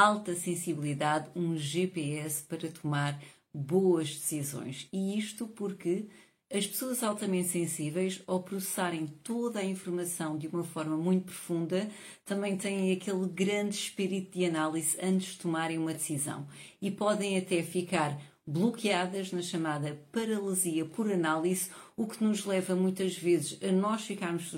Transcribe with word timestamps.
alta 0.00 0.34
sensibilidade, 0.34 1.28
um 1.36 1.56
GPS 1.58 2.42
para 2.44 2.70
tomar 2.70 3.20
boas 3.52 4.08
decisões. 4.08 4.88
E 4.90 5.18
isto 5.18 5.46
porque 5.46 6.06
as 6.50 6.66
pessoas 6.66 7.02
altamente 7.02 7.48
sensíveis, 7.48 8.22
ao 8.26 8.42
processarem 8.42 9.06
toda 9.22 9.60
a 9.60 9.64
informação 9.64 10.38
de 10.38 10.48
uma 10.48 10.64
forma 10.64 10.96
muito 10.96 11.26
profunda, 11.26 11.86
também 12.24 12.56
têm 12.56 12.92
aquele 12.92 13.28
grande 13.28 13.76
espírito 13.76 14.38
de 14.38 14.46
análise 14.46 14.96
antes 15.02 15.32
de 15.32 15.38
tomarem 15.38 15.76
uma 15.76 15.92
decisão 15.92 16.46
e 16.80 16.90
podem 16.90 17.36
até 17.36 17.62
ficar 17.62 18.18
bloqueadas 18.46 19.30
na 19.30 19.42
chamada 19.42 20.00
paralisia 20.10 20.84
por 20.84 21.12
análise, 21.12 21.70
o 21.96 22.06
que 22.06 22.24
nos 22.24 22.44
leva 22.44 22.74
muitas 22.74 23.16
vezes 23.16 23.56
a 23.62 23.70
nós 23.70 24.02
ficarmos 24.02 24.50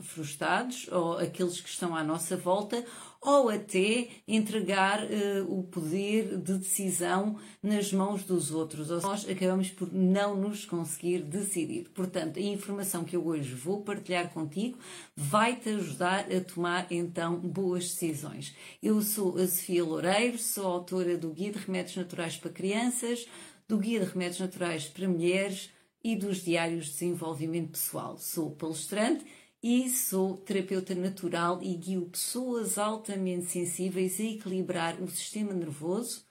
frustrados 0.00 0.88
ou 0.90 1.18
aqueles 1.18 1.60
que 1.60 1.68
estão 1.68 1.94
à 1.94 2.02
nossa 2.02 2.36
volta 2.36 2.84
ou 3.26 3.48
até 3.48 4.06
entregar 4.28 5.02
uh, 5.02 5.58
o 5.58 5.64
poder 5.64 6.38
de 6.38 6.58
decisão 6.58 7.36
nas 7.60 7.92
mãos 7.92 8.22
dos 8.22 8.52
outros. 8.52 8.88
Ou 8.88 9.02
nós 9.02 9.28
acabamos 9.28 9.68
por 9.68 9.92
não 9.92 10.36
nos 10.36 10.64
conseguir 10.64 11.22
decidir. 11.22 11.88
Portanto, 11.88 12.38
a 12.38 12.42
informação 12.42 13.02
que 13.02 13.16
eu 13.16 13.26
hoje 13.26 13.52
vou 13.52 13.82
partilhar 13.82 14.32
contigo 14.32 14.78
vai 15.16 15.56
te 15.56 15.70
ajudar 15.70 16.32
a 16.32 16.40
tomar 16.40 16.86
então 16.88 17.36
boas 17.36 17.86
decisões. 17.86 18.54
Eu 18.80 19.02
sou 19.02 19.36
a 19.38 19.46
Sofia 19.48 19.82
Loureiro, 19.82 20.38
sou 20.38 20.64
autora 20.64 21.18
do 21.18 21.30
Guia 21.30 21.50
de 21.50 21.58
Remédios 21.58 21.96
Naturais 21.96 22.36
para 22.36 22.52
Crianças, 22.52 23.26
do 23.66 23.76
Guia 23.78 23.98
de 23.98 24.06
Remédios 24.06 24.38
Naturais 24.38 24.84
para 24.84 25.08
Mulheres 25.08 25.70
e 26.04 26.14
dos 26.14 26.44
Diários 26.44 26.86
de 26.86 26.92
Desenvolvimento 26.92 27.72
Pessoal. 27.72 28.16
Sou 28.18 28.52
palestrante 28.52 29.24
e 29.68 29.90
sou 29.90 30.36
terapeuta 30.36 30.94
natural 30.94 31.58
e 31.60 31.74
guio 31.74 32.02
pessoas 32.02 32.78
altamente 32.78 33.46
sensíveis 33.46 34.20
a 34.20 34.22
equilibrar 34.22 35.02
o 35.02 35.10
sistema 35.10 35.52
nervoso 35.52 36.24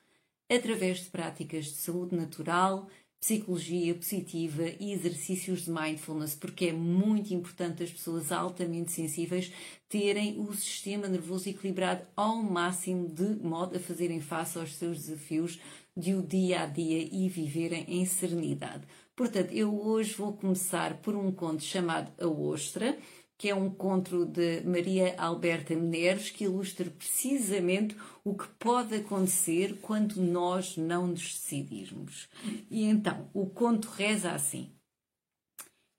através 0.50 1.00
de 1.00 1.10
práticas 1.10 1.66
de 1.66 1.74
saúde 1.74 2.16
natural, 2.16 2.88
psicologia 3.20 3.94
positiva 3.94 4.64
e 4.80 4.94
exercícios 4.94 5.66
de 5.66 5.70
mindfulness, 5.70 6.34
porque 6.34 6.68
é 6.68 6.72
muito 6.72 7.34
importante 7.34 7.84
as 7.84 7.92
pessoas 7.92 8.32
altamente 8.32 8.94
sensíveis 8.94 9.52
terem 9.90 10.40
o 10.40 10.54
sistema 10.54 11.10
nervoso 11.10 11.50
equilibrado 11.50 12.08
ao 12.16 12.42
máximo 12.42 13.10
de 13.10 13.36
modo 13.44 13.76
a 13.76 13.80
fazerem 13.82 14.22
face 14.22 14.58
aos 14.58 14.74
seus 14.76 14.98
desafios 15.00 15.60
de 15.94 16.14
o 16.14 16.22
dia 16.22 16.62
a 16.62 16.66
dia 16.68 17.06
e 17.12 17.28
viverem 17.28 17.84
em 17.90 18.06
serenidade. 18.06 18.88
Portanto, 19.14 19.52
eu 19.52 19.78
hoje 19.78 20.14
vou 20.14 20.32
começar 20.32 21.02
por 21.02 21.16
um 21.16 21.34
conto 21.34 21.64
chamado 21.64 22.14
A 22.18 22.28
Ostra, 22.28 22.98
que 23.38 23.50
é 23.50 23.56
um 23.56 23.70
conto 23.70 24.26
de 24.26 24.62
Maria 24.62 25.16
Alberta 25.18 25.76
Menezes 25.76 26.30
que 26.30 26.46
ilustra 26.46 26.90
precisamente 26.90 27.96
o 28.24 28.34
que 28.34 28.48
pode 28.60 28.96
acontecer 28.96 29.78
quando 29.82 30.22
nós 30.22 30.78
não 30.78 31.08
nos 31.08 31.34
decidirmos. 31.34 32.30
E 32.70 32.84
então, 32.84 33.30
o 33.34 33.46
conto 33.46 33.90
reza 33.90 34.32
assim: 34.32 34.72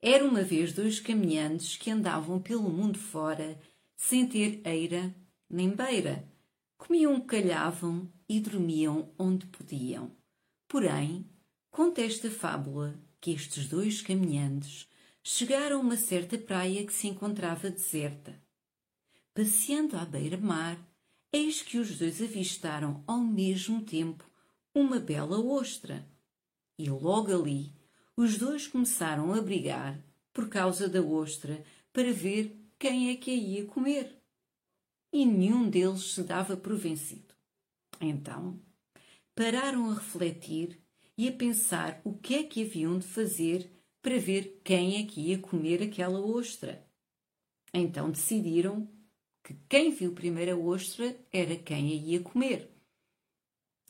Era 0.00 0.24
uma 0.24 0.42
vez 0.42 0.72
dois 0.72 0.98
caminhantes 0.98 1.76
que 1.76 1.90
andavam 1.90 2.40
pelo 2.40 2.70
mundo 2.70 2.98
fora, 2.98 3.58
sem 3.96 4.26
ter 4.26 4.60
eira 4.64 5.14
nem 5.48 5.70
beira. 5.70 6.26
Comiam, 6.78 7.20
calhavam 7.20 8.10
e 8.28 8.40
dormiam 8.40 9.10
onde 9.18 9.46
podiam. 9.46 10.10
Porém, 10.68 11.24
conta 11.70 12.02
esta 12.02 12.30
fábula 12.30 12.98
que 13.20 13.30
estes 13.30 13.68
dois 13.68 14.02
caminhantes 14.02 14.88
chegaram 15.28 15.78
a 15.78 15.80
uma 15.80 15.96
certa 15.96 16.38
praia 16.38 16.86
que 16.86 16.92
se 16.92 17.08
encontrava 17.08 17.68
deserta. 17.68 18.40
Passeando 19.34 19.96
à 19.96 20.04
beira-mar, 20.04 20.78
eis 21.32 21.60
que 21.62 21.78
os 21.78 21.98
dois 21.98 22.22
avistaram 22.22 23.02
ao 23.08 23.18
mesmo 23.18 23.82
tempo 23.82 24.24
uma 24.72 25.00
bela 25.00 25.40
ostra. 25.40 26.08
E 26.78 26.88
logo 26.88 27.34
ali, 27.34 27.72
os 28.16 28.38
dois 28.38 28.68
começaram 28.68 29.34
a 29.34 29.42
brigar 29.42 30.00
por 30.32 30.48
causa 30.48 30.88
da 30.88 31.02
ostra 31.02 31.60
para 31.92 32.12
ver 32.12 32.56
quem 32.78 33.10
é 33.10 33.16
que 33.16 33.32
a 33.32 33.34
ia 33.34 33.64
comer. 33.66 34.22
E 35.12 35.26
nenhum 35.26 35.68
deles 35.68 36.14
se 36.14 36.22
dava 36.22 36.56
por 36.56 36.76
vencido. 36.76 37.34
Então, 38.00 38.60
pararam 39.34 39.90
a 39.90 39.94
refletir 39.94 40.80
e 41.18 41.26
a 41.26 41.32
pensar 41.32 42.00
o 42.04 42.14
que 42.14 42.36
é 42.36 42.44
que 42.44 42.62
haviam 42.62 42.96
de 42.96 43.06
fazer 43.08 43.75
para 44.06 44.20
ver 44.20 44.60
quem 44.62 45.02
é 45.02 45.04
que 45.04 45.20
ia 45.20 45.38
comer 45.38 45.82
aquela 45.82 46.20
ostra. 46.20 46.80
Então 47.74 48.08
decidiram 48.08 48.88
que 49.42 49.52
quem 49.68 49.90
viu 49.90 50.12
primeiro 50.12 50.52
a 50.52 50.56
ostra 50.56 51.16
era 51.32 51.56
quem 51.56 51.90
a 51.90 51.94
ia 51.94 52.20
comer. 52.20 52.70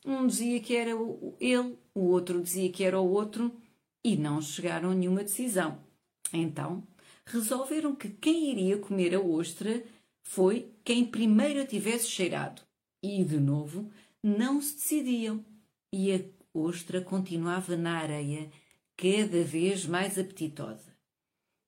Um 0.07 0.27
dizia 0.27 0.59
que 0.59 0.75
era 0.75 0.93
ele, 1.39 1.77
o 1.95 2.01
outro 2.01 2.43
dizia 2.43 2.73
que 2.73 2.83
era 2.83 2.99
o 2.99 3.07
outro 3.07 3.55
e 4.03 4.17
não 4.17 4.41
chegaram 4.41 4.93
a 4.93 4.95
nenhuma 4.95 5.23
decisão. 5.23 5.85
Então 6.33 6.83
resolveram 7.27 7.95
que 7.95 8.09
quem 8.09 8.51
iria 8.51 8.79
comer 8.79 9.15
a 9.15 9.21
ostra 9.21 9.85
foi 10.23 10.73
quem 10.83 11.05
primeiro 11.05 11.61
a 11.61 11.67
tivesse 11.67 12.09
cheirado. 12.09 12.63
E, 13.03 13.23
de 13.23 13.39
novo, 13.39 13.93
não 14.23 14.63
se 14.63 14.77
decidiam. 14.77 15.45
E 15.93 16.11
a 16.15 16.21
ostra 16.55 17.03
continuava 17.03 17.77
na 17.77 17.99
areia 17.99 18.51
cada 18.97 19.43
vez 19.45 19.87
mais 19.87 20.19
apetitosa. 20.19 20.97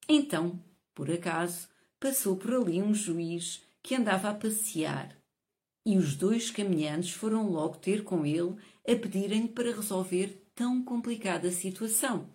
Então, 0.08 0.62
por 0.94 1.10
acaso, 1.10 1.68
passou 2.00 2.36
por 2.36 2.54
ali 2.54 2.82
um 2.82 2.94
juiz 2.94 3.62
que 3.82 3.94
andava 3.94 4.30
a 4.30 4.34
passear 4.34 5.18
e 5.88 5.96
os 5.96 6.14
dois 6.14 6.50
caminhantes 6.50 7.12
foram 7.12 7.48
logo 7.48 7.78
ter 7.78 8.04
com 8.04 8.26
ele 8.26 8.56
a 8.86 8.94
pedirem-lhe 8.94 9.48
para 9.48 9.74
resolver 9.74 10.46
tão 10.54 10.84
complicada 10.84 11.50
situação. 11.50 12.28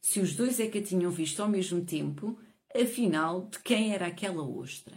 Se 0.00 0.18
os 0.18 0.34
dois 0.34 0.58
é 0.58 0.66
que 0.66 0.78
a 0.78 0.82
tinham 0.82 1.10
visto 1.10 1.42
ao 1.42 1.48
mesmo 1.48 1.84
tempo, 1.84 2.38
afinal, 2.74 3.48
de 3.48 3.58
quem 3.58 3.92
era 3.92 4.06
aquela 4.06 4.42
ostra? 4.42 4.96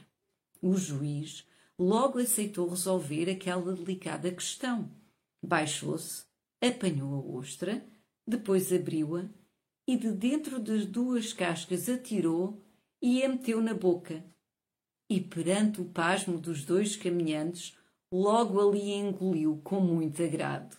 O 0.61 0.77
juiz 0.77 1.45
logo 1.77 2.19
aceitou 2.19 2.69
resolver 2.69 3.29
aquela 3.29 3.73
delicada 3.73 4.31
questão. 4.31 4.89
Baixou-se, 5.45 6.23
apanhou 6.61 7.13
a 7.15 7.37
ostra 7.37 7.85
depois 8.25 8.71
abriu-a 8.71 9.25
e 9.87 9.97
de 9.97 10.11
dentro 10.11 10.59
das 10.59 10.85
duas 10.85 11.33
cascas 11.33 11.89
atirou 11.89 12.61
e 13.01 13.23
a 13.23 13.29
meteu 13.29 13.61
na 13.61 13.73
boca. 13.73 14.23
E 15.09 15.19
perante 15.19 15.81
o 15.81 15.85
pasmo 15.85 16.39
dos 16.39 16.63
dois 16.63 16.95
caminhantes, 16.95 17.77
logo 18.11 18.59
ali 18.59 18.91
engoliu 18.91 19.59
com 19.63 19.81
muito 19.81 20.23
agrado. 20.23 20.77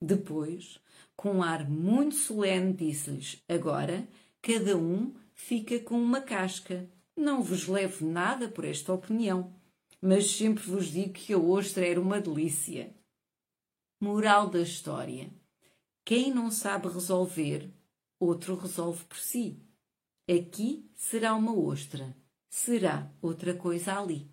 Depois, 0.00 0.78
com 1.16 1.36
um 1.36 1.42
ar 1.42 1.68
muito 1.68 2.14
solene, 2.14 2.74
disse-lhes: 2.74 3.42
Agora, 3.48 4.06
cada 4.42 4.76
um 4.76 5.14
fica 5.34 5.78
com 5.80 6.00
uma 6.00 6.20
casca. 6.20 6.88
Não 7.16 7.42
vos 7.42 7.66
levo 7.66 8.06
nada 8.06 8.48
por 8.48 8.64
esta 8.64 8.92
opinião, 8.92 9.54
mas 10.00 10.30
sempre 10.30 10.62
vos 10.64 10.86
digo 10.86 11.12
que 11.12 11.32
a 11.32 11.38
ostra 11.38 11.86
era 11.86 12.00
uma 12.00 12.20
delícia. 12.20 12.94
Moral 14.00 14.50
da 14.50 14.60
história 14.60 15.30
quem 16.04 16.32
não 16.32 16.50
sabe 16.50 16.88
resolver, 16.88 17.72
outro 18.18 18.56
resolve 18.56 19.04
por 19.04 19.18
si. 19.18 19.62
Aqui 20.28 20.90
será 20.94 21.34
uma 21.34 21.56
ostra, 21.56 22.16
será 22.48 23.12
outra 23.20 23.54
coisa 23.54 23.98
ali. 23.98 24.30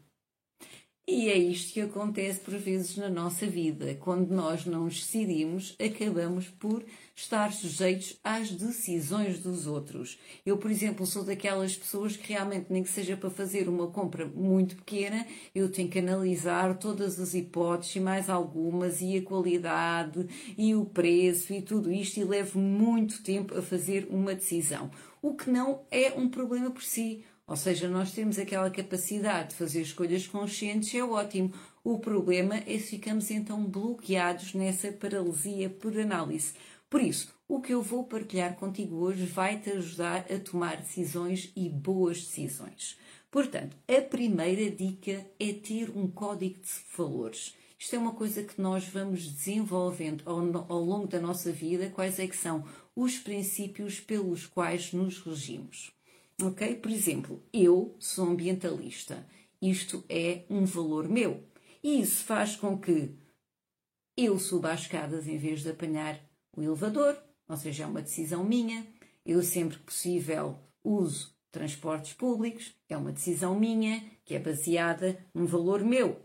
E 1.12 1.28
é 1.28 1.36
isto 1.36 1.74
que 1.74 1.82
acontece 1.82 2.40
por 2.40 2.54
vezes 2.56 2.96
na 2.96 3.10
nossa 3.10 3.48
vida. 3.48 3.96
Quando 3.96 4.30
nós 4.30 4.68
não 4.68 4.88
decidimos, 4.88 5.76
acabamos 5.84 6.50
por 6.50 6.86
estar 7.16 7.52
sujeitos 7.52 8.20
às 8.24 8.52
decisões 8.52 9.40
dos 9.40 9.66
outros. 9.66 10.20
Eu, 10.46 10.58
por 10.58 10.70
exemplo, 10.70 11.08
sou 11.08 11.24
daquelas 11.24 11.76
pessoas 11.76 12.16
que 12.16 12.32
realmente, 12.32 12.68
nem 12.70 12.84
que 12.84 12.92
seja 12.92 13.18
para 13.18 13.32
fazer 13.32 13.68
uma 13.68 13.88
compra 13.88 14.28
muito 14.28 14.76
pequena, 14.76 15.26
eu 15.56 15.72
tenho 15.72 15.90
que 15.90 15.98
analisar 15.98 16.78
todas 16.78 17.20
as 17.20 17.34
hipóteses 17.34 17.96
e 17.96 18.00
mais 18.00 18.30
algumas, 18.30 19.02
e 19.02 19.18
a 19.18 19.24
qualidade, 19.24 20.28
e 20.56 20.76
o 20.76 20.86
preço, 20.86 21.52
e 21.52 21.60
tudo 21.60 21.92
isto, 21.92 22.20
e 22.20 22.24
levo 22.24 22.60
muito 22.60 23.24
tempo 23.24 23.58
a 23.58 23.64
fazer 23.64 24.08
uma 24.12 24.36
decisão. 24.36 24.92
O 25.24 25.34
que 25.34 25.50
não 25.50 25.82
é 25.90 26.14
um 26.14 26.30
problema 26.30 26.70
por 26.70 26.84
si 26.84 27.26
Ou 27.50 27.56
seja, 27.56 27.90
nós 27.90 28.12
temos 28.12 28.38
aquela 28.38 28.70
capacidade 28.70 29.50
de 29.50 29.56
fazer 29.56 29.82
escolhas 29.82 30.28
conscientes, 30.28 30.94
é 30.94 31.04
ótimo. 31.04 31.52
O 31.84 31.98
problema 31.98 32.58
é 32.58 32.78
se 32.78 32.92
ficamos 32.92 33.32
então 33.32 33.66
bloqueados 33.66 34.54
nessa 34.54 34.92
paralisia 34.92 35.68
por 35.68 35.98
análise. 35.98 36.54
Por 36.88 37.02
isso, 37.02 37.34
o 37.48 37.60
que 37.60 37.74
eu 37.74 37.82
vou 37.82 38.04
partilhar 38.04 38.56
contigo 38.56 38.98
hoje 38.98 39.26
vai 39.26 39.60
te 39.60 39.72
ajudar 39.72 40.28
a 40.32 40.38
tomar 40.38 40.78
decisões 40.78 41.52
e 41.56 41.68
boas 41.68 42.20
decisões. 42.20 43.00
Portanto, 43.32 43.76
a 43.88 44.00
primeira 44.00 44.70
dica 44.70 45.26
é 45.40 45.52
ter 45.52 45.90
um 45.90 46.08
código 46.08 46.60
de 46.60 46.70
valores. 46.96 47.56
Isto 47.80 47.96
é 47.96 48.00
uma 48.00 48.14
coisa 48.14 48.44
que 48.44 48.62
nós 48.62 48.88
vamos 48.88 49.26
desenvolvendo 49.26 50.22
ao, 50.24 50.38
ao 50.72 50.84
longo 50.84 51.08
da 51.08 51.20
nossa 51.20 51.52
vida, 51.52 51.90
quais 51.90 52.20
é 52.20 52.28
que 52.28 52.38
são 52.38 52.64
os 52.96 53.18
princípios 53.18 54.00
pelos 54.00 54.46
quais 54.46 54.94
nos 54.94 55.18
regimos. 55.20 55.98
Ok? 56.42 56.76
Por 56.76 56.92
exemplo, 56.92 57.44
eu 57.52 57.96
sou 58.00 58.30
ambientalista. 58.30 59.28
Isto 59.62 60.04
é 60.08 60.46
um 60.50 60.64
valor 60.64 61.10
meu. 61.10 61.44
E 61.84 62.00
isso 62.02 62.24
faz 62.24 62.56
com 62.56 62.78
que 62.78 63.14
eu 64.16 64.40
suba 64.40 64.72
as 64.72 64.82
escadas 64.82 65.28
em 65.28 65.38
vez 65.38 65.62
de 65.62 65.70
apanhar 65.70 66.20
o 66.56 66.62
elevador, 66.62 67.18
ou 67.48 67.58
seja, 67.58 67.84
é 67.84 67.88
uma 67.88 68.02
decisão 68.02 68.44
minha. 68.44 68.86
Eu 69.26 69.42
sempre 69.42 69.78
que 69.78 69.84
possível 69.84 70.58
uso 70.84 71.34
transportes 71.52 72.14
públicos, 72.14 72.76
é 72.88 72.96
uma 72.96 73.12
decisão 73.12 73.60
minha 73.60 74.04
que 74.24 74.36
é 74.36 74.40
baseada 74.40 75.18
num 75.34 75.46
valor 75.46 75.84
meu. 75.84 76.22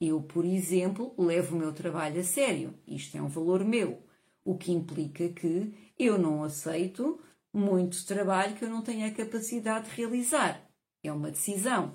Eu, 0.00 0.22
por 0.22 0.44
exemplo, 0.44 1.14
levo 1.18 1.56
o 1.56 1.58
meu 1.58 1.72
trabalho 1.72 2.20
a 2.20 2.24
sério. 2.24 2.74
Isto 2.86 3.18
é 3.18 3.22
um 3.22 3.28
valor 3.28 3.64
meu. 3.64 4.02
O 4.44 4.56
que 4.56 4.72
implica 4.72 5.28
que 5.28 5.74
eu 5.98 6.18
não 6.18 6.42
aceito 6.42 7.20
muito 7.52 8.04
trabalho 8.06 8.54
que 8.56 8.64
eu 8.64 8.70
não 8.70 8.82
tenho 8.82 9.06
a 9.06 9.10
capacidade 9.10 9.90
de 9.90 9.96
realizar. 9.96 10.68
É 11.02 11.12
uma 11.12 11.30
decisão. 11.30 11.92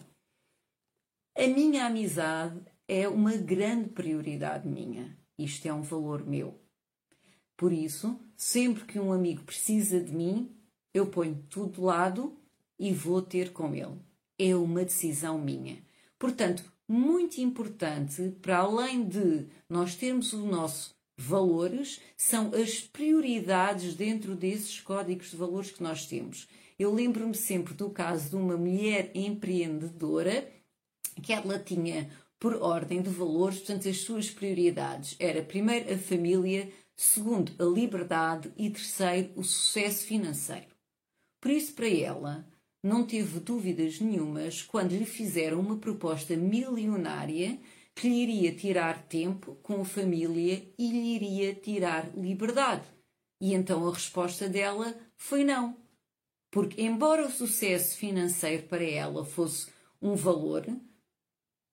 A 1.38 1.48
minha 1.48 1.86
amizade 1.86 2.60
é 2.88 3.07
uma 3.07 3.36
grande 3.36 3.90
prioridade 3.90 4.68
minha. 4.68 5.18
Isto 5.38 5.68
é 5.68 5.74
um 5.74 5.81
valor 5.81 6.25
meu. 6.25 6.60
Por 7.57 7.72
isso, 7.72 8.19
sempre 8.36 8.86
que 8.86 9.00
um 9.00 9.12
amigo 9.12 9.44
precisa 9.44 10.00
de 10.00 10.13
mim, 10.13 10.56
eu 10.94 11.07
ponho 11.07 11.46
tudo 11.50 11.74
de 11.74 11.81
lado 11.81 12.38
e 12.80 12.94
vou 12.94 13.22
ter 13.22 13.51
com 13.51 13.74
ele. 13.74 14.00
É 14.38 14.56
uma 14.56 14.84
decisão 14.84 15.38
minha. 15.38 15.84
Portanto, 16.18 16.63
muito 16.88 17.40
importante, 17.40 18.36
para 18.42 18.60
além 18.60 19.08
de 19.08 19.48
nós 19.68 19.96
termos 19.96 20.34
o 20.34 20.46
nosso 20.46 20.94
valores 21.17 22.01
são 22.17 22.51
as 22.53 22.81
prioridades 22.81 23.95
dentro 23.95 24.35
desses 24.35 24.79
códigos 24.81 25.31
de 25.31 25.38
valores 25.38 25.71
que 25.71 25.83
nós 25.83 26.06
temos. 26.06 26.47
Eu 26.77 26.94
lembro-me 26.94 27.35
sempre 27.35 27.73
do 27.73 27.89
caso 27.89 28.29
de 28.29 28.35
uma 28.35 28.57
mulher 28.57 29.12
empreendedora 29.15 30.51
que 31.23 31.31
ela 31.31 31.57
tinha 31.57 32.09
por 32.38 32.56
ordem 32.62 33.01
de 33.01 33.09
valores, 33.09 33.59
portanto, 33.59 33.88
as 33.88 33.97
suas 33.97 34.29
prioridades 34.29 35.15
era 35.19 35.41
primeiro 35.41 35.94
a 35.94 35.97
família, 35.97 36.69
segundo 36.95 37.51
a 37.57 37.63
liberdade 37.63 38.51
e 38.57 38.69
terceiro 38.69 39.31
o 39.35 39.44
sucesso 39.44 40.06
financeiro. 40.06 40.67
Por 41.39 41.51
isso, 41.51 41.73
para 41.73 41.88
ela, 41.88 42.45
não 42.83 43.06
teve 43.06 43.39
dúvidas 43.39 44.00
nenhumas 44.00 44.62
quando 44.62 44.91
lhe 44.91 45.06
fizeram 45.06 45.59
uma 45.59 45.77
proposta 45.77 46.35
milionária 46.35 47.57
que 47.95 48.09
lhe 48.09 48.24
iria 48.24 48.53
tirar 48.53 49.07
tempo 49.07 49.56
com 49.63 49.81
a 49.81 49.86
família 49.86 50.69
e 50.77 50.92
lhe 50.92 51.15
iria 51.15 51.56
tirar 51.56 52.12
liberdade. 52.15 52.86
E 53.42 53.53
então 53.53 53.88
a 53.88 53.94
resposta 53.94 54.50
dela 54.50 54.94
foi 55.15 55.44
não. 55.44 55.77
Porque, 56.51 56.81
embora 56.81 57.25
o 57.25 57.31
sucesso 57.31 57.97
financeiro 57.97 58.63
para 58.63 58.83
ela 58.83 59.25
fosse 59.25 59.68
um 60.01 60.15
valor, 60.15 60.65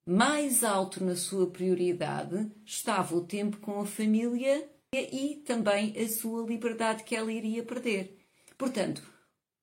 mais 0.07 0.65
alto 0.65 1.05
na 1.05 1.15
sua 1.15 1.49
prioridade 1.51 2.51
estava 2.65 3.15
o 3.15 3.25
tempo 3.25 3.59
com 3.59 3.81
a 3.81 3.87
família 3.87 4.69
e 4.95 5.43
também 5.47 5.95
a 5.97 6.09
sua 6.09 6.47
liberdade 6.47 7.05
que 7.05 7.15
ela 7.15 7.33
iria 7.33 7.63
perder. 7.63 8.19
Portanto, 8.59 9.03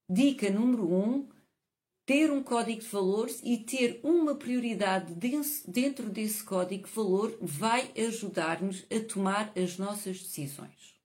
dica 0.10 0.50
número 0.50 0.92
um: 0.92 1.30
ter 2.10 2.32
um 2.32 2.42
código 2.42 2.82
de 2.82 2.88
valores 2.88 3.40
e 3.44 3.56
ter 3.56 4.00
uma 4.02 4.34
prioridade 4.34 5.14
dentro 5.68 6.10
desse 6.10 6.44
código 6.44 6.88
de 6.88 6.92
valor 6.96 7.38
vai 7.40 7.92
ajudar-nos 7.96 8.84
a 8.90 9.00
tomar 9.08 9.54
as 9.56 9.78
nossas 9.78 10.20
decisões. 10.20 10.96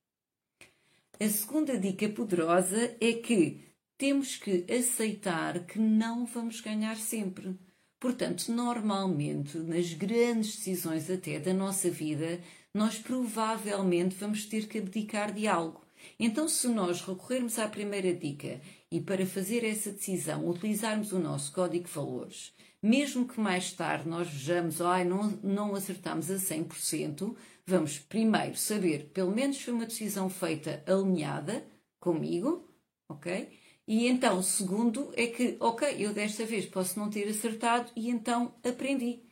A 1.21 1.29
segunda 1.29 1.77
dica 1.77 2.09
poderosa 2.09 2.97
é 3.03 3.13
que 3.13 3.61
temos 3.99 4.37
que 4.37 4.65
aceitar 4.73 5.67
que 5.67 5.79
não 5.79 6.25
vamos 6.25 6.63
ganhar 6.63 6.97
sempre. 6.97 7.55
Portanto, 8.01 8.51
normalmente, 8.51 9.59
nas 9.59 9.93
grandes 9.93 10.57
decisões 10.57 11.11
até 11.11 11.39
da 11.39 11.53
nossa 11.53 11.91
vida, 11.91 12.41
nós 12.73 12.97
provavelmente 12.99 14.17
vamos 14.19 14.47
ter 14.47 14.67
que 14.67 14.79
abdicar 14.79 15.35
de 15.35 15.47
algo. 15.47 15.85
Então, 16.19 16.49
se 16.49 16.69
nós 16.69 17.03
recorrermos 17.03 17.59
à 17.59 17.69
primeira 17.69 18.15
dica 18.15 18.61
e 18.95 19.01
para 19.01 19.27
fazer 19.27 19.65
essa 19.65 19.91
decisão 19.91 20.49
utilizarmos 20.49 21.11
o 21.11 21.19
nosso 21.19 21.53
código 21.53 21.85
de 21.85 21.93
valores, 21.93 22.55
mesmo 22.81 23.27
que 23.27 23.41
mais 23.41 23.73
tarde 23.73 24.09
nós 24.09 24.29
vejamos, 24.29 24.81
ai, 24.81 25.05
não, 25.05 25.31
não 25.43 25.75
acertamos 25.75 26.31
a 26.31 26.37
100%, 26.37 27.35
vamos 27.67 27.99
primeiro 27.99 28.55
saber, 28.57 29.11
pelo 29.13 29.35
menos 29.35 29.61
foi 29.61 29.75
uma 29.75 29.85
decisão 29.85 30.31
feita 30.31 30.81
alinhada 30.87 31.67
comigo, 31.99 32.73
ok? 33.09 33.49
E 33.85 34.07
então, 34.07 34.41
segundo, 34.41 35.13
é 35.17 35.27
que, 35.27 35.57
ok, 35.59 35.97
eu 35.99 36.15
desta 36.15 36.47
vez 36.47 36.65
posso 36.65 36.97
não 36.97 37.11
ter 37.11 37.29
acertado 37.29 37.91
e 37.97 38.09
então 38.09 38.55
aprendi. 38.63 39.25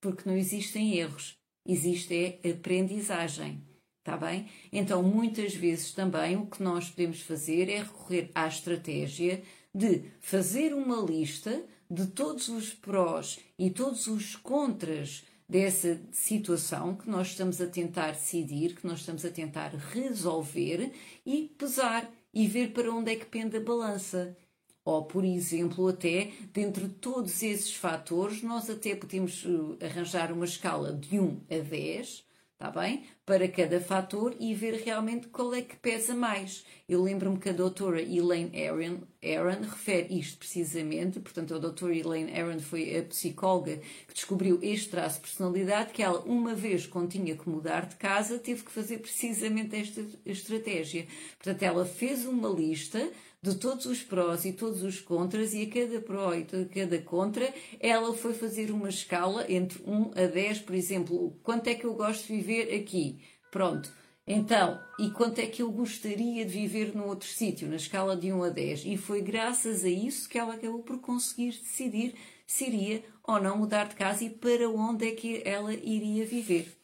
Porque 0.00 0.28
não 0.28 0.36
existem 0.36 0.96
erros, 0.96 1.38
existe 1.64 2.12
é 2.42 2.50
aprendizagem. 2.50 3.62
Está 4.04 4.18
bem? 4.18 4.46
Então, 4.70 5.02
muitas 5.02 5.54
vezes 5.54 5.90
também 5.92 6.36
o 6.36 6.44
que 6.44 6.62
nós 6.62 6.90
podemos 6.90 7.22
fazer 7.22 7.70
é 7.70 7.78
recorrer 7.78 8.30
à 8.34 8.46
estratégia 8.46 9.42
de 9.74 10.02
fazer 10.20 10.74
uma 10.74 10.96
lista 10.96 11.64
de 11.90 12.08
todos 12.08 12.48
os 12.48 12.74
prós 12.74 13.40
e 13.58 13.70
todos 13.70 14.06
os 14.06 14.36
contras 14.36 15.24
dessa 15.48 15.98
situação 16.12 16.94
que 16.94 17.08
nós 17.08 17.28
estamos 17.28 17.62
a 17.62 17.66
tentar 17.66 18.10
decidir, 18.10 18.74
que 18.74 18.86
nós 18.86 19.00
estamos 19.00 19.24
a 19.24 19.30
tentar 19.30 19.70
resolver 19.74 20.92
e 21.24 21.48
pesar 21.56 22.06
e 22.34 22.46
ver 22.46 22.74
para 22.74 22.92
onde 22.92 23.10
é 23.10 23.16
que 23.16 23.24
pende 23.24 23.56
a 23.56 23.60
balança. 23.60 24.36
Ou, 24.84 25.06
por 25.06 25.24
exemplo, 25.24 25.88
até 25.88 26.30
dentro 26.52 26.88
de 26.88 26.94
todos 26.96 27.42
esses 27.42 27.74
fatores, 27.74 28.42
nós 28.42 28.68
até 28.68 28.94
podemos 28.94 29.46
eh, 29.80 29.86
arranjar 29.86 30.30
uma 30.30 30.44
escala 30.44 30.92
de 30.92 31.18
1 31.18 31.40
a 31.50 31.56
10 31.56 32.34
está 32.64 32.70
bem? 32.70 33.04
Para 33.26 33.48
cada 33.48 33.80
fator 33.80 34.36
e 34.38 34.52
ver 34.52 34.82
realmente 34.84 35.28
qual 35.28 35.54
é 35.54 35.62
que 35.62 35.76
pesa 35.76 36.14
mais. 36.14 36.62
Eu 36.86 37.02
lembro-me 37.02 37.38
que 37.38 37.48
a 37.48 37.54
doutora 37.54 38.02
Elaine 38.02 38.52
Aaron, 38.54 38.98
Aaron 39.24 39.62
refere 39.62 40.18
isto 40.18 40.36
precisamente, 40.36 41.18
portanto 41.20 41.54
a 41.54 41.58
doutora 41.58 41.96
Elaine 41.96 42.38
Aaron 42.38 42.60
foi 42.60 42.98
a 42.98 43.02
psicóloga 43.02 43.80
que 44.06 44.12
descobriu 44.12 44.58
este 44.60 44.90
traço 44.90 45.16
de 45.16 45.22
personalidade, 45.22 45.94
que 45.94 46.02
ela 46.02 46.20
uma 46.26 46.54
vez 46.54 46.86
quando 46.86 47.12
tinha 47.12 47.34
que 47.34 47.48
mudar 47.48 47.86
de 47.86 47.96
casa 47.96 48.38
teve 48.38 48.62
que 48.62 48.70
fazer 48.70 48.98
precisamente 48.98 49.74
esta 49.74 50.04
estratégia. 50.26 51.06
Portanto 51.38 51.62
ela 51.62 51.86
fez 51.86 52.26
uma 52.26 52.50
lista 52.50 53.10
de 53.44 53.56
todos 53.56 53.84
os 53.84 54.02
prós 54.02 54.46
e 54.46 54.54
todos 54.54 54.82
os 54.82 55.00
contras, 55.00 55.52
e 55.52 55.64
a 55.64 55.68
cada 55.68 56.00
pró 56.00 56.32
e 56.32 56.42
a 56.42 56.64
cada 56.64 56.98
contra, 57.02 57.52
ela 57.78 58.14
foi 58.14 58.32
fazer 58.32 58.70
uma 58.70 58.88
escala 58.88 59.44
entre 59.52 59.82
1 59.86 60.12
a 60.16 60.26
10, 60.26 60.60
por 60.60 60.74
exemplo, 60.74 61.38
quanto 61.42 61.68
é 61.68 61.74
que 61.74 61.84
eu 61.84 61.92
gosto 61.92 62.26
de 62.26 62.32
viver 62.32 62.74
aqui? 62.74 63.13
Pronto. 63.54 63.88
Então, 64.26 64.80
e 64.98 65.12
quanto 65.12 65.38
é 65.38 65.46
que 65.46 65.62
eu 65.62 65.70
gostaria 65.70 66.44
de 66.44 66.50
viver 66.50 66.92
num 66.92 67.06
outro 67.06 67.28
sítio, 67.28 67.68
na 67.68 67.76
escala 67.76 68.16
de 68.16 68.32
1 68.32 68.42
a 68.42 68.48
10? 68.48 68.84
E 68.84 68.96
foi 68.96 69.22
graças 69.22 69.84
a 69.84 69.88
isso 69.88 70.28
que 70.28 70.36
ela 70.36 70.54
acabou 70.54 70.82
por 70.82 70.98
conseguir 70.98 71.52
decidir 71.52 72.16
se 72.48 72.64
iria 72.64 73.04
ou 73.22 73.40
não 73.40 73.58
mudar 73.58 73.86
de 73.86 73.94
casa 73.94 74.24
e 74.24 74.30
para 74.30 74.68
onde 74.68 75.06
é 75.06 75.12
que 75.12 75.40
ela 75.44 75.72
iria 75.72 76.26
viver. 76.26 76.76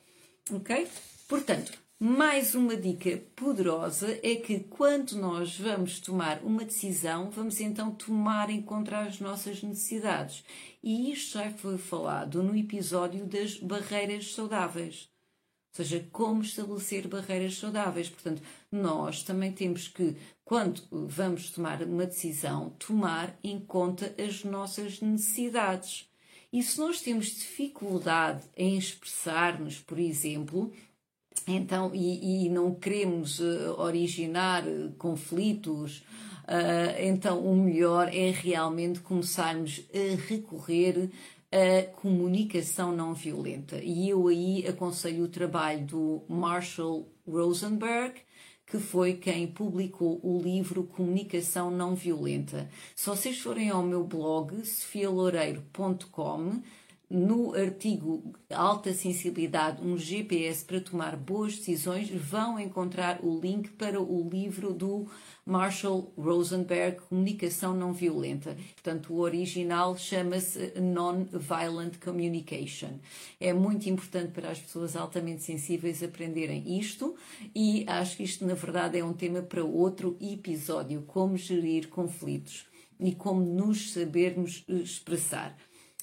Ok? 0.52 0.86
Portanto, 1.26 1.72
mais 1.98 2.54
uma 2.54 2.76
dica 2.76 3.20
poderosa 3.34 4.20
é 4.22 4.36
que 4.36 4.60
quando 4.60 5.16
nós 5.16 5.58
vamos 5.58 5.98
tomar 5.98 6.40
uma 6.44 6.64
decisão, 6.64 7.32
vamos 7.32 7.60
então 7.60 7.90
tomar 7.90 8.48
em 8.48 8.62
conta 8.62 8.96
as 8.96 9.18
nossas 9.18 9.60
necessidades. 9.60 10.44
E 10.84 11.10
isto 11.10 11.36
já 11.36 11.50
foi 11.50 11.76
falado 11.78 12.44
no 12.44 12.56
episódio 12.56 13.26
das 13.26 13.56
barreiras 13.56 14.32
saudáveis. 14.32 15.09
Ou 15.70 15.84
seja, 15.84 16.06
como 16.10 16.42
estabelecer 16.42 17.06
barreiras 17.06 17.56
saudáveis. 17.56 18.08
Portanto, 18.08 18.42
nós 18.72 19.22
também 19.22 19.52
temos 19.52 19.86
que, 19.86 20.16
quando 20.44 20.82
vamos 20.90 21.50
tomar 21.50 21.82
uma 21.82 22.06
decisão, 22.06 22.70
tomar 22.78 23.38
em 23.42 23.60
conta 23.60 24.14
as 24.18 24.42
nossas 24.42 25.00
necessidades. 25.00 26.08
E 26.52 26.62
se 26.62 26.78
nós 26.78 27.00
temos 27.00 27.26
dificuldade 27.26 28.42
em 28.56 28.76
expressar-nos, 28.76 29.78
por 29.78 29.98
exemplo, 29.98 30.72
então, 31.46 31.92
e, 31.94 32.46
e 32.46 32.48
não 32.48 32.74
queremos 32.74 33.38
uh, 33.38 33.76
originar 33.78 34.66
uh, 34.66 34.92
conflitos 34.98 36.02
então 36.98 37.38
o 37.38 37.54
melhor 37.54 38.08
é 38.12 38.30
realmente 38.30 39.00
começarmos 39.00 39.82
a 39.94 40.28
recorrer 40.28 41.08
a 41.52 41.82
comunicação 42.00 42.92
não 42.94 43.12
violenta. 43.12 43.80
E 43.82 44.08
eu 44.08 44.28
aí 44.28 44.64
aconselho 44.66 45.24
o 45.24 45.28
trabalho 45.28 45.84
do 45.84 46.22
Marshall 46.28 47.08
Rosenberg, 47.26 48.20
que 48.66 48.78
foi 48.78 49.14
quem 49.14 49.48
publicou 49.48 50.20
o 50.22 50.40
livro 50.40 50.84
Comunicação 50.84 51.72
Não 51.72 51.96
Violenta. 51.96 52.70
Se 52.94 53.10
vocês 53.10 53.40
forem 53.40 53.68
ao 53.68 53.82
meu 53.82 54.04
blog, 54.04 54.64
sofialoureiro.com, 54.64 56.62
no 57.10 57.52
artigo 57.56 58.22
Alta 58.48 58.94
Sensibilidade, 58.94 59.84
um 59.84 59.98
GPS 59.98 60.64
para 60.64 60.80
tomar 60.80 61.16
boas 61.16 61.56
decisões, 61.56 62.08
vão 62.08 62.60
encontrar 62.60 63.18
o 63.24 63.40
link 63.40 63.70
para 63.70 64.00
o 64.00 64.28
livro 64.30 64.72
do 64.72 65.08
Marshall 65.44 66.12
Rosenberg, 66.16 67.00
Comunicação 67.08 67.74
Não 67.74 67.92
Violenta. 67.92 68.56
Portanto, 68.74 69.12
o 69.12 69.18
original 69.18 69.98
chama-se 69.98 70.72
Non-Violent 70.80 71.98
Communication. 71.98 73.00
É 73.40 73.52
muito 73.52 73.88
importante 73.88 74.30
para 74.30 74.48
as 74.48 74.60
pessoas 74.60 74.94
altamente 74.94 75.42
sensíveis 75.42 76.04
aprenderem 76.04 76.78
isto 76.78 77.16
e 77.52 77.84
acho 77.88 78.18
que 78.18 78.22
isto, 78.22 78.46
na 78.46 78.54
verdade, 78.54 78.96
é 78.96 79.04
um 79.04 79.12
tema 79.12 79.42
para 79.42 79.64
outro 79.64 80.16
episódio: 80.20 81.02
como 81.08 81.36
gerir 81.36 81.88
conflitos 81.88 82.66
e 83.00 83.12
como 83.12 83.40
nos 83.40 83.92
sabermos 83.92 84.64
expressar. 84.68 85.56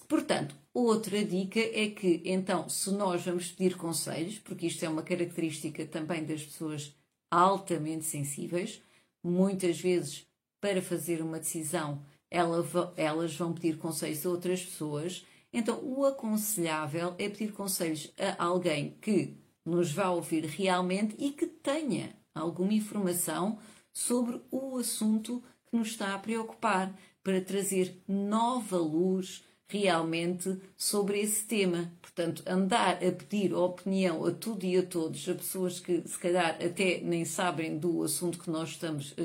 Portanto, 0.07 0.55
outra 0.85 1.23
dica 1.23 1.59
é 1.59 1.89
que, 1.89 2.21
então, 2.25 2.69
se 2.69 2.91
nós 2.91 3.23
vamos 3.23 3.51
pedir 3.51 3.75
conselhos, 3.75 4.37
porque 4.39 4.67
isto 4.67 4.83
é 4.83 4.89
uma 4.89 5.01
característica 5.01 5.85
também 5.85 6.23
das 6.23 6.43
pessoas 6.43 6.95
altamente 7.31 8.05
sensíveis, 8.05 8.81
muitas 9.23 9.79
vezes 9.79 10.27
para 10.61 10.81
fazer 10.81 11.21
uma 11.21 11.39
decisão 11.39 12.01
elas 12.29 13.35
vão 13.35 13.53
pedir 13.53 13.77
conselhos 13.77 14.25
a 14.25 14.29
outras 14.29 14.63
pessoas. 14.63 15.25
Então, 15.53 15.79
o 15.81 16.05
aconselhável 16.05 17.15
é 17.17 17.29
pedir 17.29 17.53
conselhos 17.53 18.11
a 18.17 18.43
alguém 18.43 18.97
que 19.01 19.37
nos 19.65 19.91
vá 19.91 20.09
ouvir 20.09 20.45
realmente 20.45 21.15
e 21.17 21.31
que 21.31 21.45
tenha 21.47 22.13
alguma 22.35 22.73
informação 22.73 23.57
sobre 23.93 24.41
o 24.51 24.77
assunto 24.77 25.41
que 25.69 25.77
nos 25.77 25.89
está 25.89 26.13
a 26.13 26.19
preocupar, 26.19 26.93
para 27.23 27.41
trazer 27.41 28.01
nova 28.07 28.77
luz 28.77 29.43
realmente 29.67 30.57
sobre 30.75 31.19
esse 31.19 31.45
tema. 31.45 31.91
Portanto, 32.01 32.43
andar 32.47 32.95
a 33.03 33.11
pedir 33.11 33.53
opinião 33.53 34.25
a 34.25 34.31
tudo 34.31 34.65
e 34.65 34.77
a 34.77 34.83
todos, 34.83 35.27
a 35.27 35.35
pessoas 35.35 35.79
que 35.79 36.01
se 36.07 36.17
calhar 36.17 36.57
até 36.63 37.01
nem 37.01 37.25
sabem 37.25 37.77
do 37.77 38.01
assunto 38.03 38.39
que 38.39 38.49
nós 38.49 38.69
estamos 38.69 39.11
uh, 39.11 39.15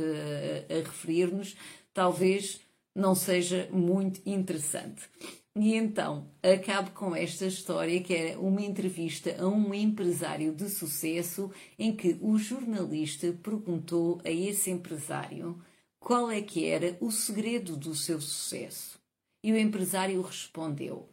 a 0.68 0.74
referir-nos, 0.74 1.56
talvez 1.94 2.60
não 2.94 3.14
seja 3.14 3.68
muito 3.70 4.20
interessante. 4.26 5.08
E 5.54 5.74
então, 5.74 6.30
acabo 6.42 6.92
com 6.92 7.14
esta 7.14 7.44
história 7.44 8.02
que 8.02 8.14
era 8.14 8.40
uma 8.40 8.62
entrevista 8.62 9.36
a 9.38 9.46
um 9.46 9.74
empresário 9.74 10.52
de 10.54 10.68
sucesso 10.70 11.50
em 11.78 11.94
que 11.94 12.16
o 12.22 12.38
jornalista 12.38 13.32
perguntou 13.42 14.18
a 14.24 14.30
esse 14.30 14.70
empresário 14.70 15.62
qual 16.00 16.30
é 16.30 16.40
que 16.40 16.64
era 16.64 16.96
o 17.00 17.10
segredo 17.10 17.76
do 17.76 17.94
seu 17.94 18.18
sucesso. 18.20 19.01
E 19.42 19.52
o 19.52 19.58
empresário 19.58 20.20
respondeu: 20.22 21.12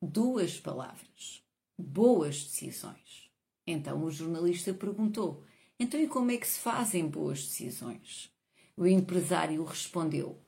Duas 0.00 0.60
palavras. 0.60 1.42
Boas 1.78 2.44
decisões. 2.44 3.30
Então 3.66 4.04
o 4.04 4.10
jornalista 4.10 4.72
perguntou: 4.72 5.44
Então 5.80 5.98
e 5.98 6.06
como 6.06 6.30
é 6.30 6.36
que 6.36 6.46
se 6.46 6.60
fazem 6.60 7.08
boas 7.08 7.42
decisões? 7.42 8.32
O 8.76 8.86
empresário 8.86 9.64
respondeu: 9.64 10.40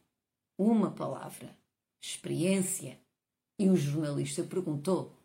Uma 0.56 0.92
palavra. 0.92 1.58
Experiência. 2.00 3.00
E 3.58 3.68
o 3.68 3.76
jornalista 3.76 4.44
perguntou: 4.44 5.16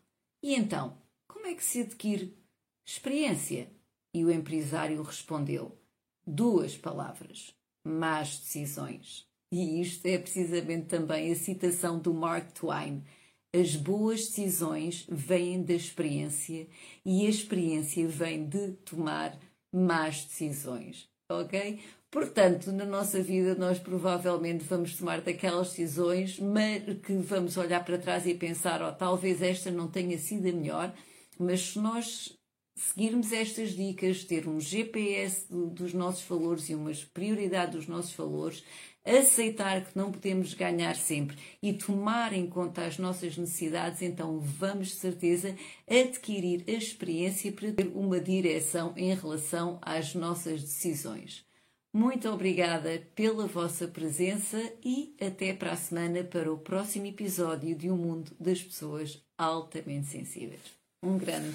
E 0.42 0.54
então, 0.54 0.98
como 1.28 1.46
é 1.46 1.54
que 1.54 1.62
se 1.62 1.82
adquire 1.82 2.36
experiência? 2.84 3.70
E 4.12 4.24
o 4.24 4.30
empresário 4.30 5.00
respondeu: 5.02 5.78
Duas 6.26 6.76
palavras. 6.76 7.54
Más 7.86 8.38
decisões. 8.38 9.28
E 9.56 9.80
isto 9.80 10.04
é 10.06 10.18
precisamente 10.18 10.86
também 10.86 11.30
a 11.30 11.36
citação 11.36 12.00
do 12.00 12.12
Mark 12.12 12.50
Twain. 12.54 13.04
As 13.52 13.76
boas 13.76 14.26
decisões 14.26 15.06
vêm 15.08 15.62
da 15.62 15.74
experiência 15.74 16.66
e 17.04 17.24
a 17.24 17.30
experiência 17.30 18.08
vem 18.08 18.48
de 18.48 18.72
tomar 18.84 19.38
más 19.72 20.24
decisões, 20.24 21.08
ok? 21.30 21.78
Portanto, 22.10 22.72
na 22.72 22.84
nossa 22.84 23.22
vida, 23.22 23.54
nós 23.54 23.78
provavelmente 23.78 24.64
vamos 24.64 24.96
tomar 24.96 25.20
daquelas 25.20 25.68
decisões, 25.68 26.40
mas 26.40 26.82
que 26.98 27.12
vamos 27.12 27.56
olhar 27.56 27.84
para 27.84 27.96
trás 27.96 28.26
e 28.26 28.34
pensar: 28.34 28.82
oh, 28.82 28.92
talvez 28.92 29.40
esta 29.40 29.70
não 29.70 29.86
tenha 29.86 30.18
sido 30.18 30.48
a 30.48 30.52
melhor, 30.52 30.92
mas 31.38 31.60
se 31.60 31.78
nós 31.78 32.36
seguirmos 32.74 33.32
estas 33.32 33.70
dicas, 33.70 34.24
ter 34.24 34.48
um 34.48 34.60
GPS 34.60 35.46
do, 35.48 35.66
dos 35.66 35.94
nossos 35.94 36.24
valores 36.24 36.68
e 36.68 36.74
uma 36.74 36.90
prioridade 37.12 37.72
dos 37.72 37.86
nossos 37.86 38.12
valores, 38.14 38.64
aceitar 39.04 39.84
que 39.84 39.96
não 39.96 40.10
podemos 40.10 40.54
ganhar 40.54 40.96
sempre 40.96 41.36
e 41.62 41.72
tomar 41.74 42.32
em 42.32 42.46
conta 42.46 42.86
as 42.86 42.98
nossas 42.98 43.36
necessidades, 43.36 44.00
então 44.00 44.40
vamos 44.40 44.88
de 44.88 44.94
certeza 44.94 45.54
adquirir 45.88 46.64
a 46.66 46.72
experiência 46.72 47.52
para 47.52 47.70
ter 47.72 47.92
uma 47.94 48.18
direção 48.18 48.94
em 48.96 49.14
relação 49.14 49.78
às 49.82 50.14
nossas 50.14 50.62
decisões. 50.62 51.44
Muito 51.92 52.28
obrigada 52.28 53.06
pela 53.14 53.46
vossa 53.46 53.86
presença 53.86 54.60
e 54.84 55.14
até 55.20 55.52
para 55.52 55.72
a 55.72 55.76
semana 55.76 56.24
para 56.24 56.52
o 56.52 56.58
próximo 56.58 57.06
episódio 57.06 57.76
de 57.76 57.88
Um 57.88 57.96
Mundo 57.96 58.32
das 58.40 58.60
Pessoas 58.60 59.22
Altamente 59.38 60.08
Sensíveis. 60.08 60.74
Um 61.00 61.16
grande 61.16 61.54